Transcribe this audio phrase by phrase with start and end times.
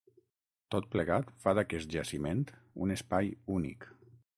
[0.75, 2.45] Tot plegat fa d’aquest jaciment
[2.87, 3.93] un espai únic.